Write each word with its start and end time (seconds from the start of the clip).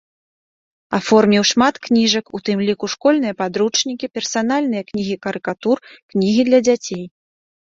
Аформіў 0.99 1.43
шмат 1.51 1.75
кніжак, 1.85 2.25
у 2.39 2.41
тым 2.49 2.57
ліку 2.69 2.85
школьныя 2.93 3.33
падручнікі, 3.43 4.09
персанальныя 4.19 4.83
кнігі 4.89 5.15
карыкатур, 5.27 5.77
кнігі 6.11 6.41
для 6.49 6.59
дзяцей. 6.71 7.03